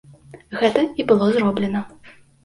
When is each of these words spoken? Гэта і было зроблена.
Гэта 0.61 0.85
і 1.03 1.05
было 1.11 1.27
зроблена. 1.35 1.81